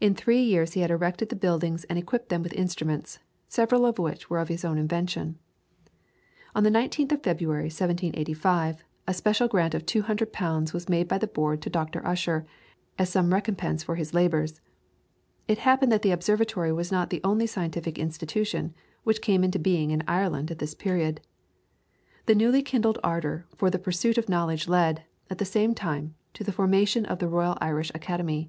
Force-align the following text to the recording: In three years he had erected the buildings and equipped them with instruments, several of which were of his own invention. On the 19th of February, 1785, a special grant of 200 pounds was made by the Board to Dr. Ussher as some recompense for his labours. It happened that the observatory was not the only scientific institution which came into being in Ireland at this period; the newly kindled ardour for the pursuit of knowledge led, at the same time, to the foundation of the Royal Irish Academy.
In 0.00 0.14
three 0.14 0.40
years 0.44 0.74
he 0.74 0.80
had 0.80 0.92
erected 0.92 1.28
the 1.28 1.34
buildings 1.34 1.82
and 1.90 1.98
equipped 1.98 2.28
them 2.28 2.40
with 2.40 2.52
instruments, 2.52 3.18
several 3.48 3.84
of 3.84 3.98
which 3.98 4.30
were 4.30 4.38
of 4.38 4.46
his 4.46 4.64
own 4.64 4.78
invention. 4.78 5.40
On 6.54 6.62
the 6.62 6.70
19th 6.70 7.10
of 7.10 7.24
February, 7.24 7.64
1785, 7.64 8.84
a 9.08 9.12
special 9.12 9.48
grant 9.48 9.74
of 9.74 9.84
200 9.86 10.32
pounds 10.32 10.72
was 10.72 10.88
made 10.88 11.08
by 11.08 11.18
the 11.18 11.26
Board 11.26 11.62
to 11.62 11.68
Dr. 11.68 12.00
Ussher 12.06 12.46
as 12.96 13.10
some 13.10 13.32
recompense 13.32 13.82
for 13.82 13.96
his 13.96 14.14
labours. 14.14 14.60
It 15.48 15.58
happened 15.58 15.90
that 15.90 16.02
the 16.02 16.12
observatory 16.12 16.72
was 16.72 16.92
not 16.92 17.10
the 17.10 17.20
only 17.24 17.48
scientific 17.48 17.98
institution 17.98 18.72
which 19.02 19.20
came 19.20 19.42
into 19.42 19.58
being 19.58 19.90
in 19.90 20.04
Ireland 20.06 20.52
at 20.52 20.60
this 20.60 20.74
period; 20.74 21.20
the 22.26 22.36
newly 22.36 22.62
kindled 22.62 23.00
ardour 23.02 23.46
for 23.56 23.68
the 23.68 23.80
pursuit 23.80 24.16
of 24.16 24.28
knowledge 24.28 24.68
led, 24.68 25.02
at 25.28 25.38
the 25.38 25.44
same 25.44 25.74
time, 25.74 26.14
to 26.34 26.44
the 26.44 26.52
foundation 26.52 27.04
of 27.04 27.18
the 27.18 27.26
Royal 27.26 27.58
Irish 27.60 27.90
Academy. 27.96 28.48